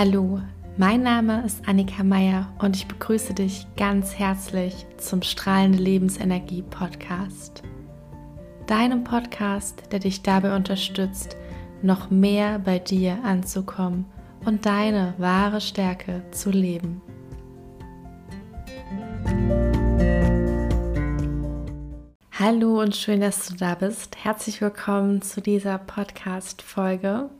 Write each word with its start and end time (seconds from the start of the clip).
Hallo, 0.00 0.40
mein 0.76 1.02
Name 1.02 1.42
ist 1.44 1.66
Annika 1.66 2.04
Meier 2.04 2.54
und 2.60 2.76
ich 2.76 2.86
begrüße 2.86 3.34
dich 3.34 3.66
ganz 3.76 4.14
herzlich 4.14 4.86
zum 4.96 5.22
Strahlende 5.22 5.78
Lebensenergie 5.78 6.62
Podcast. 6.62 7.64
Deinem 8.68 9.02
Podcast, 9.02 9.90
der 9.90 9.98
dich 9.98 10.22
dabei 10.22 10.54
unterstützt, 10.54 11.36
noch 11.82 12.10
mehr 12.10 12.60
bei 12.60 12.78
dir 12.78 13.18
anzukommen 13.24 14.06
und 14.46 14.66
deine 14.66 15.14
wahre 15.18 15.60
Stärke 15.60 16.22
zu 16.30 16.52
leben. 16.52 17.02
Hallo 22.38 22.80
und 22.80 22.94
schön, 22.94 23.20
dass 23.20 23.48
du 23.48 23.56
da 23.56 23.74
bist. 23.74 24.16
Herzlich 24.22 24.60
willkommen 24.60 25.22
zu 25.22 25.40
dieser 25.40 25.76
Podcast-Folge. 25.78 27.30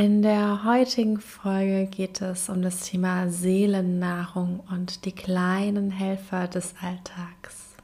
In 0.00 0.22
der 0.22 0.64
heutigen 0.64 1.20
Folge 1.20 1.84
geht 1.84 2.22
es 2.22 2.48
um 2.48 2.62
das 2.62 2.88
Thema 2.88 3.28
Seelennahrung 3.28 4.60
und 4.70 5.04
die 5.04 5.12
kleinen 5.12 5.90
Helfer 5.90 6.48
des 6.48 6.74
Alltags. 6.80 7.74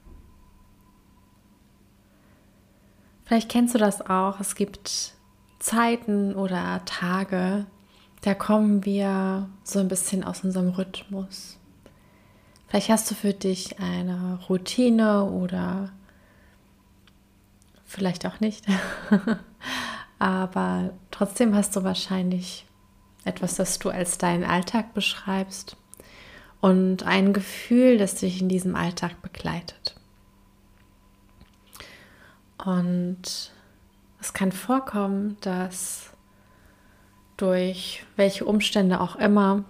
Vielleicht 3.26 3.50
kennst 3.50 3.74
du 3.74 3.78
das 3.78 4.00
auch. 4.00 4.40
Es 4.40 4.54
gibt 4.54 5.12
Zeiten 5.58 6.34
oder 6.34 6.80
Tage, 6.86 7.66
da 8.22 8.32
kommen 8.32 8.86
wir 8.86 9.50
so 9.62 9.80
ein 9.80 9.88
bisschen 9.88 10.24
aus 10.24 10.42
unserem 10.42 10.70
Rhythmus. 10.70 11.58
Vielleicht 12.66 12.88
hast 12.88 13.10
du 13.10 13.14
für 13.14 13.34
dich 13.34 13.78
eine 13.78 14.40
Routine 14.48 15.24
oder 15.24 15.92
vielleicht 17.84 18.24
auch 18.24 18.40
nicht. 18.40 18.64
aber 20.18 20.92
trotzdem 21.10 21.54
hast 21.54 21.76
du 21.76 21.84
wahrscheinlich 21.84 22.66
etwas, 23.24 23.56
das 23.56 23.78
du 23.78 23.90
als 23.90 24.18
deinen 24.18 24.44
Alltag 24.44 24.94
beschreibst 24.94 25.76
und 26.60 27.02
ein 27.02 27.32
Gefühl, 27.32 27.98
das 27.98 28.16
dich 28.16 28.40
in 28.40 28.48
diesem 28.48 28.76
Alltag 28.76 29.20
begleitet. 29.22 29.96
Und 32.64 33.52
es 34.20 34.32
kann 34.32 34.52
vorkommen, 34.52 35.36
dass 35.40 36.10
durch 37.36 38.04
welche 38.16 38.44
Umstände 38.44 39.00
auch 39.00 39.16
immer 39.16 39.64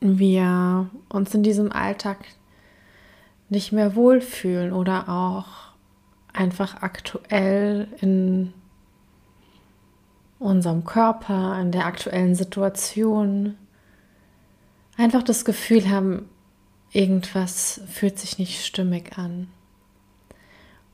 wir 0.00 0.88
uns 1.08 1.34
in 1.34 1.42
diesem 1.42 1.72
Alltag 1.72 2.18
nicht 3.48 3.72
mehr 3.72 3.94
wohlfühlen 3.96 4.72
oder 4.72 5.08
auch 5.08 5.65
einfach 6.36 6.82
aktuell 6.82 7.88
in 8.00 8.52
unserem 10.38 10.84
Körper, 10.84 11.58
in 11.60 11.72
der 11.72 11.86
aktuellen 11.86 12.34
Situation 12.34 13.56
einfach 14.96 15.22
das 15.22 15.44
Gefühl 15.44 15.88
haben, 15.90 16.28
irgendwas 16.92 17.80
fühlt 17.88 18.18
sich 18.18 18.38
nicht 18.38 18.64
stimmig 18.64 19.18
an. 19.18 19.48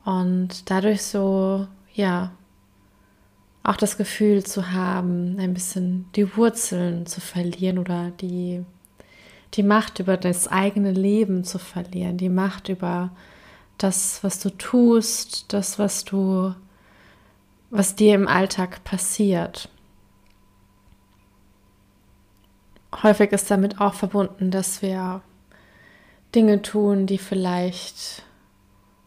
Und 0.04 0.70
dadurch 0.70 1.02
so, 1.02 1.66
ja, 1.92 2.32
auch 3.62 3.76
das 3.76 3.96
Gefühl 3.96 4.44
zu 4.44 4.72
haben, 4.72 5.38
ein 5.38 5.54
bisschen 5.54 6.06
die 6.16 6.36
Wurzeln 6.36 7.06
zu 7.06 7.20
verlieren 7.20 7.78
oder 7.78 8.10
die, 8.10 8.64
die 9.54 9.62
Macht 9.62 10.00
über 10.00 10.16
das 10.16 10.48
eigene 10.48 10.90
Leben 10.90 11.44
zu 11.44 11.58
verlieren, 11.58 12.16
die 12.16 12.28
Macht 12.28 12.68
über 12.68 13.10
das, 13.82 14.22
was 14.22 14.38
du 14.38 14.50
tust, 14.50 15.52
das, 15.52 15.78
was 15.78 16.04
du, 16.04 16.54
was 17.70 17.94
dir 17.94 18.14
im 18.14 18.28
Alltag 18.28 18.84
passiert. 18.84 19.68
Häufig 23.02 23.32
ist 23.32 23.50
damit 23.50 23.80
auch 23.80 23.94
verbunden, 23.94 24.50
dass 24.50 24.82
wir 24.82 25.22
Dinge 26.34 26.62
tun, 26.62 27.06
die 27.06 27.18
vielleicht 27.18 28.22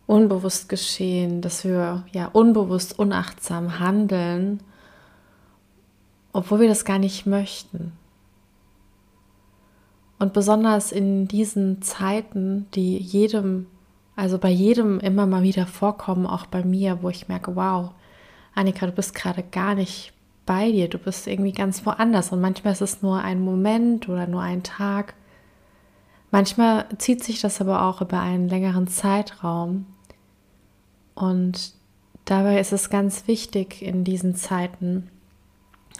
unbewusst 0.07 0.69
geschehen, 0.69 1.41
dass 1.41 1.63
wir 1.63 2.05
ja 2.11 2.27
unbewusst 2.27 2.97
unachtsam 2.99 3.79
handeln, 3.79 4.61
obwohl 6.33 6.59
wir 6.59 6.67
das 6.67 6.85
gar 6.85 6.99
nicht 6.99 7.25
möchten. 7.25 7.93
Und 10.19 10.33
besonders 10.33 10.91
in 10.91 11.27
diesen 11.27 11.81
Zeiten, 11.81 12.67
die 12.73 12.97
jedem 12.97 13.67
also 14.15 14.37
bei 14.37 14.49
jedem 14.49 14.99
immer 14.99 15.25
mal 15.25 15.43
wieder 15.43 15.67
vorkommen, 15.67 16.25
auch 16.25 16.45
bei 16.45 16.63
mir, 16.63 17.01
wo 17.01 17.09
ich 17.09 17.27
merke, 17.27 17.55
wow, 17.55 17.91
Annika, 18.53 18.85
du 18.85 18.93
bist 18.93 19.13
gerade 19.13 19.43
gar 19.43 19.75
nicht 19.75 20.13
bei 20.45 20.71
dir, 20.71 20.87
du 20.87 20.97
bist 20.97 21.27
irgendwie 21.27 21.51
ganz 21.51 21.85
woanders. 21.85 22.31
Und 22.31 22.39
manchmal 22.39 22.73
ist 22.73 22.81
es 22.81 23.01
nur 23.01 23.21
ein 23.21 23.41
Moment 23.41 24.07
oder 24.07 24.27
nur 24.27 24.41
ein 24.41 24.63
Tag. 24.63 25.15
Manchmal 26.31 26.85
zieht 26.97 27.23
sich 27.23 27.41
das 27.41 27.59
aber 27.59 27.83
auch 27.83 28.01
über 28.01 28.21
einen 28.21 28.47
längeren 28.47 28.87
Zeitraum. 28.87 29.85
Und 31.13 31.73
dabei 32.25 32.59
ist 32.59 32.73
es 32.73 32.89
ganz 32.89 33.27
wichtig 33.27 33.81
in 33.81 34.03
diesen 34.03 34.35
Zeiten, 34.35 35.09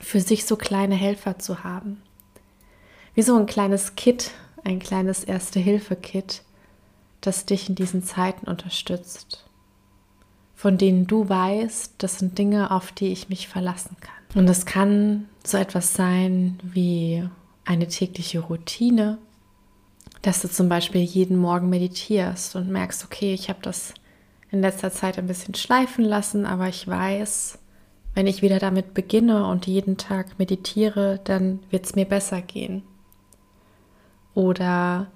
für 0.01 0.19
sich 0.19 0.45
so 0.45 0.55
kleine 0.55 0.95
Helfer 0.95 1.39
zu 1.39 1.63
haben. 1.63 2.01
Wie 3.13 3.21
so 3.21 3.37
ein 3.37 3.45
kleines 3.45 3.95
Kit, 3.95 4.31
ein 4.63 4.79
kleines 4.79 5.23
Erste-Hilfe-Kit, 5.23 6.43
das 7.25 7.45
dich 7.45 7.69
in 7.69 7.75
diesen 7.75 8.03
Zeiten 8.03 8.47
unterstützt, 8.47 9.45
von 10.55 10.77
denen 10.77 11.07
du 11.07 11.27
weißt, 11.27 11.95
das 11.97 12.19
sind 12.19 12.37
Dinge, 12.37 12.71
auf 12.71 12.91
die 12.91 13.07
ich 13.07 13.29
mich 13.29 13.47
verlassen 13.47 13.97
kann. 13.99 14.39
Und 14.39 14.47
das 14.47 14.65
kann 14.65 15.27
so 15.43 15.57
etwas 15.57 15.93
sein 15.93 16.59
wie 16.61 17.27
eine 17.65 17.87
tägliche 17.87 18.39
Routine, 18.39 19.17
dass 20.21 20.41
du 20.41 20.49
zum 20.49 20.69
Beispiel 20.69 21.01
jeden 21.01 21.37
Morgen 21.37 21.69
meditierst 21.69 22.55
und 22.55 22.69
merkst, 22.69 23.05
okay, 23.05 23.33
ich 23.33 23.49
habe 23.49 23.59
das 23.61 23.93
in 24.51 24.61
letzter 24.61 24.91
Zeit 24.91 25.17
ein 25.17 25.27
bisschen 25.27 25.55
schleifen 25.55 26.03
lassen, 26.03 26.45
aber 26.45 26.67
ich 26.67 26.87
weiß, 26.87 27.59
wenn 28.13 28.27
ich 28.27 28.41
wieder 28.41 28.59
damit 28.59 28.93
beginne 28.93 29.45
und 29.47 29.67
jeden 29.67 29.97
Tag 29.97 30.39
meditiere, 30.39 31.19
dann 31.23 31.59
wird 31.69 31.85
es 31.85 31.95
mir 31.95 32.05
besser 32.05 32.41
gehen. 32.41 32.83
Oder 34.33 35.07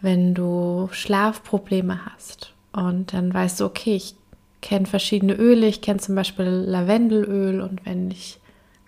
wenn 0.00 0.34
du 0.34 0.88
Schlafprobleme 0.92 2.06
hast. 2.06 2.52
Und 2.72 3.12
dann 3.12 3.32
weißt 3.32 3.60
du, 3.60 3.64
okay, 3.64 3.96
ich 3.96 4.14
kenne 4.60 4.86
verschiedene 4.86 5.34
Öle, 5.34 5.66
ich 5.66 5.80
kenne 5.80 6.00
zum 6.00 6.14
Beispiel 6.14 6.44
Lavendelöl. 6.44 7.60
Und 7.60 7.84
wenn 7.86 8.10
ich 8.10 8.38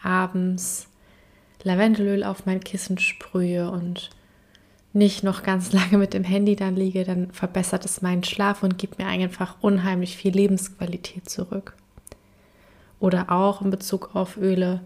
abends 0.02 0.88
Lavendelöl 1.62 2.24
auf 2.24 2.46
mein 2.46 2.60
Kissen 2.60 2.98
sprühe 2.98 3.70
und 3.70 4.10
nicht 4.92 5.22
noch 5.22 5.42
ganz 5.42 5.72
lange 5.72 5.98
mit 5.98 6.14
dem 6.14 6.24
Handy 6.24 6.56
dann 6.56 6.76
liege, 6.76 7.04
dann 7.04 7.30
verbessert 7.30 7.84
es 7.84 8.02
meinen 8.02 8.24
Schlaf 8.24 8.62
und 8.62 8.78
gibt 8.78 8.98
mir 8.98 9.06
einfach 9.06 9.56
unheimlich 9.60 10.16
viel 10.16 10.34
Lebensqualität 10.34 11.28
zurück. 11.28 11.74
Oder 13.00 13.30
auch 13.30 13.62
in 13.62 13.70
Bezug 13.70 14.14
auf 14.14 14.36
Öle, 14.36 14.80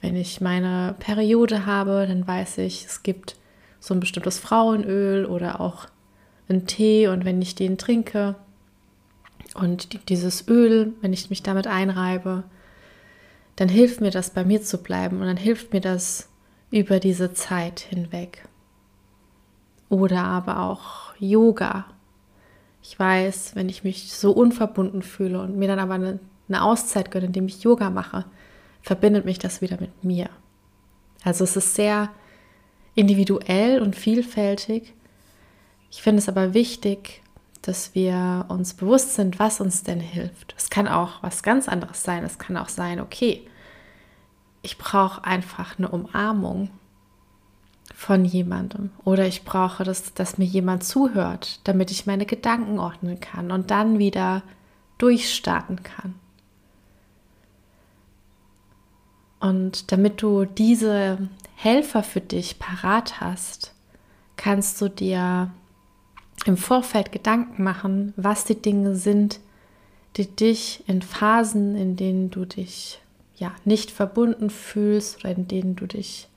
wenn 0.00 0.14
ich 0.14 0.40
meine 0.40 0.94
Periode 1.00 1.66
habe, 1.66 2.06
dann 2.06 2.26
weiß 2.26 2.58
ich, 2.58 2.84
es 2.86 3.02
gibt 3.02 3.36
so 3.80 3.94
ein 3.94 4.00
bestimmtes 4.00 4.38
Frauenöl 4.38 5.24
oder 5.26 5.60
auch 5.60 5.86
einen 6.48 6.66
Tee 6.66 7.08
und 7.08 7.24
wenn 7.24 7.40
ich 7.42 7.54
den 7.54 7.78
trinke 7.78 8.36
und 9.54 10.08
dieses 10.08 10.48
Öl, 10.48 10.94
wenn 11.00 11.12
ich 11.12 11.30
mich 11.30 11.42
damit 11.42 11.66
einreibe, 11.66 12.44
dann 13.56 13.68
hilft 13.68 14.00
mir 14.00 14.10
das 14.10 14.30
bei 14.30 14.44
mir 14.44 14.62
zu 14.62 14.78
bleiben 14.78 15.20
und 15.20 15.26
dann 15.26 15.36
hilft 15.36 15.72
mir 15.72 15.80
das 15.80 16.28
über 16.70 17.00
diese 17.00 17.32
Zeit 17.32 17.80
hinweg. 17.80 18.46
Oder 19.88 20.24
aber 20.24 20.60
auch 20.60 21.14
Yoga. 21.18 21.86
Ich 22.82 22.98
weiß, 22.98 23.56
wenn 23.56 23.68
ich 23.68 23.84
mich 23.84 24.12
so 24.12 24.32
unverbunden 24.32 25.02
fühle 25.02 25.40
und 25.40 25.56
mir 25.56 25.68
dann 25.68 25.78
aber 25.78 25.94
eine, 25.94 26.20
eine 26.48 26.62
Auszeit 26.62 27.10
gönne, 27.10 27.26
indem 27.26 27.46
ich 27.46 27.62
Yoga 27.62 27.90
mache, 27.90 28.24
verbindet 28.82 29.24
mich 29.24 29.38
das 29.38 29.60
wieder 29.60 29.78
mit 29.80 30.04
mir. 30.04 30.28
Also 31.24 31.44
es 31.44 31.56
ist 31.56 31.74
sehr 31.74 32.10
individuell 32.98 33.80
und 33.80 33.94
vielfältig. 33.94 34.92
Ich 35.88 36.02
finde 36.02 36.18
es 36.18 36.28
aber 36.28 36.52
wichtig, 36.52 37.22
dass 37.62 37.94
wir 37.94 38.46
uns 38.48 38.74
bewusst 38.74 39.14
sind, 39.14 39.38
was 39.38 39.60
uns 39.60 39.84
denn 39.84 40.00
hilft. 40.00 40.54
Es 40.58 40.68
kann 40.68 40.88
auch 40.88 41.22
was 41.22 41.44
ganz 41.44 41.68
anderes 41.68 42.02
sein. 42.02 42.24
Es 42.24 42.40
kann 42.40 42.56
auch 42.56 42.68
sein, 42.68 43.00
okay, 43.00 43.46
ich 44.62 44.78
brauche 44.78 45.22
einfach 45.24 45.78
eine 45.78 45.88
Umarmung 45.88 46.70
von 47.94 48.24
jemandem 48.24 48.90
oder 49.04 49.26
ich 49.28 49.44
brauche, 49.44 49.84
dass, 49.84 50.12
dass 50.14 50.36
mir 50.36 50.44
jemand 50.44 50.82
zuhört, 50.82 51.60
damit 51.64 51.92
ich 51.92 52.06
meine 52.06 52.26
Gedanken 52.26 52.80
ordnen 52.80 53.20
kann 53.20 53.52
und 53.52 53.70
dann 53.70 54.00
wieder 54.00 54.42
durchstarten 54.98 55.84
kann. 55.84 56.14
Und 59.38 59.92
damit 59.92 60.20
du 60.20 60.44
diese 60.44 61.28
Helfer 61.60 62.04
für 62.04 62.20
dich 62.20 62.60
parat 62.60 63.20
hast, 63.20 63.74
kannst 64.36 64.80
du 64.80 64.88
dir 64.88 65.50
im 66.46 66.56
Vorfeld 66.56 67.10
Gedanken 67.10 67.64
machen, 67.64 68.14
was 68.16 68.44
die 68.44 68.62
Dinge 68.62 68.94
sind, 68.94 69.40
die 70.16 70.28
dich 70.28 70.84
in 70.86 71.02
Phasen, 71.02 71.74
in 71.74 71.96
denen 71.96 72.30
du 72.30 72.44
dich 72.44 73.00
ja 73.34 73.50
nicht 73.64 73.90
verbunden 73.90 74.50
fühlst 74.50 75.18
oder 75.18 75.34
in 75.34 75.48
denen 75.48 75.74
du 75.74 75.86
dich 75.86 76.28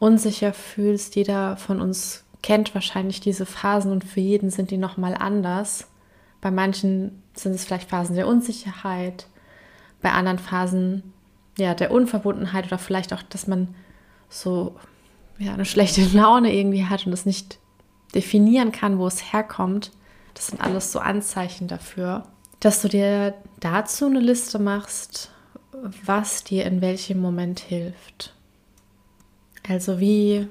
unsicher 0.00 0.52
fühlst. 0.52 1.14
Jeder 1.14 1.56
von 1.56 1.80
uns 1.80 2.24
kennt 2.42 2.74
wahrscheinlich 2.74 3.20
diese 3.20 3.46
Phasen 3.46 3.92
und 3.92 4.02
für 4.02 4.18
jeden 4.18 4.50
sind 4.50 4.72
die 4.72 4.76
nochmal 4.76 5.14
anders. 5.14 5.86
Bei 6.40 6.50
manchen 6.50 7.22
sind 7.34 7.54
es 7.54 7.64
vielleicht 7.64 7.90
Phasen 7.90 8.16
der 8.16 8.26
Unsicherheit, 8.26 9.28
bei 10.02 10.10
anderen 10.10 10.40
Phasen 10.40 11.13
ja 11.58 11.74
der 11.74 11.90
Unverbundenheit 11.90 12.66
oder 12.66 12.78
vielleicht 12.78 13.12
auch, 13.12 13.22
dass 13.22 13.46
man 13.46 13.74
so 14.28 14.76
ja 15.38 15.54
eine 15.54 15.64
schlechte 15.64 16.02
Laune 16.16 16.54
irgendwie 16.54 16.86
hat 16.86 17.06
und 17.06 17.12
es 17.12 17.26
nicht 17.26 17.58
definieren 18.14 18.72
kann, 18.72 18.98
wo 18.98 19.06
es 19.06 19.32
herkommt. 19.32 19.92
Das 20.34 20.48
sind 20.48 20.60
alles 20.60 20.92
so 20.92 20.98
Anzeichen 20.98 21.68
dafür, 21.68 22.26
dass 22.60 22.82
du 22.82 22.88
dir 22.88 23.34
dazu 23.60 24.06
eine 24.06 24.20
Liste 24.20 24.58
machst, 24.58 25.30
was 26.04 26.44
dir 26.44 26.64
in 26.64 26.80
welchem 26.80 27.20
Moment 27.20 27.60
hilft. 27.60 28.34
Also 29.68 30.00
wie 30.00 30.48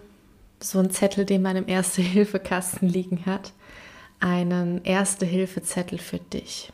so 0.59 0.79
ein 0.79 0.89
Zettel, 0.89 1.25
den 1.25 1.41
man 1.41 1.55
im 1.55 1.67
Erste-Hilfe-Kasten 1.67 2.87
liegen 2.87 3.25
hat, 3.25 3.51
einen 4.19 4.83
Erste-Hilfe-Zettel 4.83 5.99
für 5.99 6.19
dich. 6.19 6.71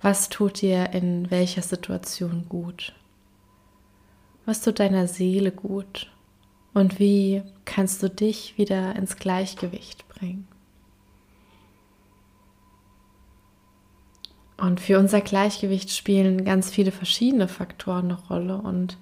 Was 0.00 0.28
tut 0.28 0.60
dir 0.60 0.90
in 0.92 1.30
welcher 1.30 1.62
Situation 1.62 2.46
gut? 2.48 2.94
Was 4.46 4.60
tut 4.60 4.78
deiner 4.78 5.08
Seele 5.08 5.50
gut? 5.50 6.10
Und 6.72 6.98
wie 6.98 7.42
kannst 7.64 8.02
du 8.02 8.08
dich 8.08 8.56
wieder 8.56 8.94
ins 8.94 9.16
Gleichgewicht 9.16 10.08
bringen? 10.08 10.46
Und 14.56 14.80
für 14.80 14.98
unser 14.98 15.20
Gleichgewicht 15.20 15.90
spielen 15.90 16.44
ganz 16.44 16.70
viele 16.70 16.92
verschiedene 16.92 17.48
Faktoren 17.48 18.06
eine 18.06 18.20
Rolle. 18.28 18.58
Und 18.58 18.98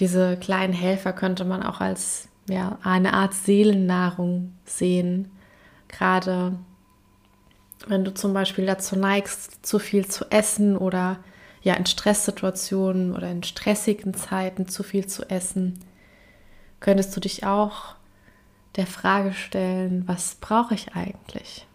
diese 0.00 0.36
kleinen 0.36 0.72
Helfer 0.72 1.12
könnte 1.12 1.44
man 1.44 1.62
auch 1.62 1.80
als 1.80 2.28
ja, 2.48 2.78
eine 2.82 3.12
Art 3.12 3.34
Seelennahrung 3.34 4.52
sehen. 4.64 5.30
Gerade 5.88 6.58
wenn 7.86 8.04
du 8.04 8.14
zum 8.14 8.32
Beispiel 8.32 8.66
dazu 8.66 8.96
neigst, 8.96 9.64
zu 9.64 9.78
viel 9.78 10.06
zu 10.06 10.30
essen 10.30 10.76
oder 10.76 11.18
ja 11.62 11.74
in 11.74 11.86
Stresssituationen 11.86 13.14
oder 13.14 13.30
in 13.30 13.42
stressigen 13.42 14.14
Zeiten 14.14 14.68
zu 14.68 14.82
viel 14.82 15.06
zu 15.06 15.28
essen, 15.30 15.78
könntest 16.80 17.16
du 17.16 17.20
dich 17.20 17.44
auch 17.44 17.94
der 18.76 18.86
Frage 18.86 19.32
stellen, 19.32 20.04
was 20.06 20.36
brauche 20.36 20.74
ich 20.74 20.94
eigentlich? 20.94 21.66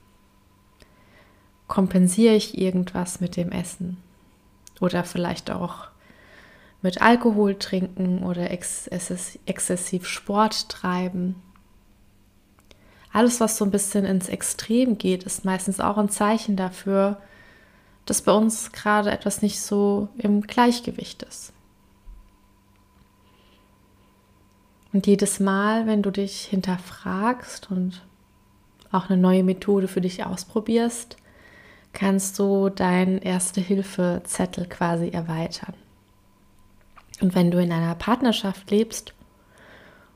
kompensiere 1.70 2.36
ich 2.36 2.58
irgendwas 2.58 3.22
mit 3.22 3.38
dem 3.38 3.54
Essen? 3.54 3.96
Oder 4.82 5.06
vielleicht 5.06 5.50
auch 5.52 5.88
mit 6.82 7.02
Alkohol 7.02 7.56
trinken 7.56 8.24
oder 8.24 8.52
ex 8.52 8.88
exzessiv 8.88 10.06
Sport 10.06 10.70
treiben. 10.70 11.36
Alles, 13.12 13.40
was 13.40 13.58
so 13.58 13.66
ein 13.66 13.72
bisschen 13.72 14.06
ins 14.06 14.30
Extrem 14.30 14.98
geht, 14.98 15.24
ist 15.24 15.46
meistens 15.46 15.80
auch 15.80 15.98
ein 15.98 16.10
Zeichen 16.10 16.56
dafür, 16.56 17.18
dass 18.06 18.22
bei 18.22 18.32
uns 18.32 18.72
gerade 18.72 19.12
etwas 19.12 19.42
nicht 19.42 19.62
so 19.62 20.10
im 20.18 20.42
Gleichgewicht 20.42 21.24
ist. 21.24 21.54
Und 24.92 25.06
jedes 25.06 25.40
Mal, 25.40 25.86
wenn 25.86 26.02
du 26.02 26.12
dich 26.12 26.42
hinterfragst 26.42 27.70
und 27.70 28.02
auch 28.92 29.10
eine 29.10 29.22
neue 29.22 29.44
Methode 29.44 29.88
für 29.88 30.02
dich 30.02 30.26
ausprobierst, 30.26 31.18
kannst 31.94 32.40
du 32.40 32.70
deinen 32.70 33.20
Erste-Hilfe-Zettel 33.20 34.68
quasi 34.68 35.10
erweitern. 35.10 35.74
Und 37.22 37.36
wenn 37.36 37.52
du 37.52 37.62
in 37.62 37.72
einer 37.72 37.96
Partnerschaft 37.96 38.72
lebst 38.72 39.14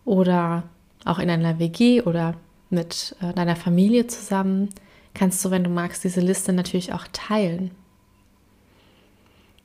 oder 0.05 0.63
auch 1.05 1.19
in 1.19 1.29
einer 1.29 1.59
WG 1.59 2.01
oder 2.01 2.35
mit 2.73 3.15
äh, 3.21 3.33
deiner 3.33 3.55
Familie 3.55 4.07
zusammen, 4.07 4.69
kannst 5.13 5.43
du, 5.45 5.51
wenn 5.51 5.63
du 5.63 5.69
magst, 5.69 6.03
diese 6.03 6.21
Liste 6.21 6.53
natürlich 6.53 6.93
auch 6.93 7.05
teilen. 7.13 7.71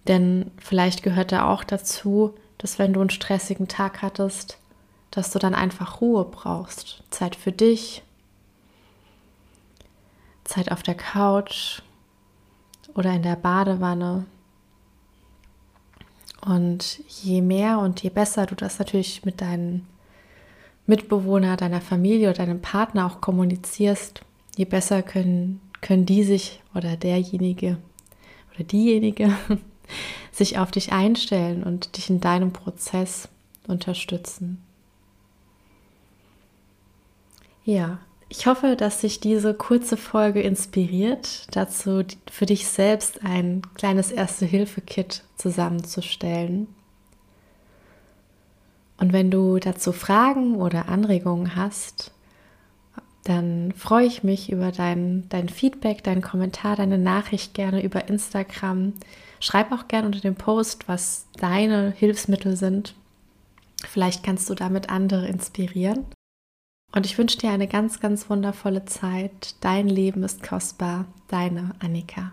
Denn 0.06 0.50
vielleicht 0.58 1.02
gehört 1.02 1.32
da 1.32 1.52
auch 1.52 1.64
dazu, 1.64 2.34
dass 2.58 2.78
wenn 2.78 2.92
du 2.92 3.00
einen 3.00 3.10
stressigen 3.10 3.68
Tag 3.68 4.02
hattest, 4.02 4.58
dass 5.10 5.30
du 5.30 5.38
dann 5.38 5.54
einfach 5.54 6.00
Ruhe 6.00 6.24
brauchst. 6.24 7.02
Zeit 7.10 7.34
für 7.34 7.52
dich, 7.52 8.02
Zeit 10.44 10.70
auf 10.70 10.82
der 10.82 10.94
Couch, 10.94 11.82
oder 12.98 13.12
in 13.12 13.22
der 13.22 13.36
Badewanne. 13.36 14.26
Und 16.44 17.00
je 17.08 17.40
mehr 17.40 17.78
und 17.78 18.02
je 18.02 18.10
besser 18.10 18.46
du 18.46 18.54
das 18.56 18.78
natürlich 18.78 19.24
mit 19.24 19.40
deinen 19.40 19.86
Mitbewohner, 20.88 21.56
deiner 21.56 21.82
Familie 21.82 22.30
oder 22.30 22.38
deinem 22.38 22.62
Partner 22.62 23.06
auch 23.06 23.20
kommunizierst, 23.20 24.22
je 24.56 24.64
besser 24.64 25.02
können, 25.02 25.60
können 25.80 26.06
die 26.06 26.24
sich 26.24 26.62
oder 26.74 26.96
derjenige 26.96 27.76
oder 28.54 28.64
diejenige 28.64 29.30
sich 30.32 30.58
auf 30.58 30.70
dich 30.70 30.90
einstellen 30.92 31.62
und 31.62 31.96
dich 31.96 32.08
in 32.08 32.20
deinem 32.20 32.52
Prozess 32.52 33.28
unterstützen. 33.66 34.62
Ja, 37.64 37.98
ich 38.30 38.46
hoffe, 38.46 38.74
dass 38.74 39.02
sich 39.02 39.20
diese 39.20 39.52
kurze 39.52 39.98
Folge 39.98 40.40
inspiriert, 40.40 41.46
dazu 41.50 42.02
für 42.30 42.46
dich 42.46 42.66
selbst 42.66 43.22
ein 43.24 43.60
kleines 43.74 44.10
Erste-Hilfe-Kit 44.10 45.22
zusammenzustellen. 45.36 46.66
Und 48.98 49.12
wenn 49.12 49.30
du 49.30 49.58
dazu 49.58 49.92
Fragen 49.92 50.56
oder 50.56 50.88
Anregungen 50.88 51.54
hast, 51.56 52.12
dann 53.24 53.72
freue 53.72 54.06
ich 54.06 54.24
mich 54.24 54.50
über 54.50 54.72
dein, 54.72 55.28
dein 55.28 55.48
Feedback, 55.48 56.02
deinen 56.02 56.22
Kommentar, 56.22 56.76
deine 56.76 56.98
Nachricht 56.98 57.54
gerne 57.54 57.82
über 57.82 58.08
Instagram. 58.08 58.94
Schreib 59.40 59.70
auch 59.70 59.86
gerne 59.86 60.06
unter 60.06 60.20
dem 60.20 60.34
Post, 60.34 60.88
was 60.88 61.26
deine 61.36 61.92
Hilfsmittel 61.96 62.56
sind. 62.56 62.94
Vielleicht 63.86 64.24
kannst 64.24 64.48
du 64.50 64.54
damit 64.54 64.90
andere 64.90 65.28
inspirieren. 65.28 66.06
Und 66.92 67.04
ich 67.06 67.18
wünsche 67.18 67.38
dir 67.38 67.50
eine 67.50 67.68
ganz, 67.68 68.00
ganz 68.00 68.30
wundervolle 68.30 68.86
Zeit. 68.86 69.56
Dein 69.60 69.88
Leben 69.88 70.22
ist 70.22 70.42
kostbar. 70.42 71.04
Deine 71.28 71.74
Annika. 71.80 72.32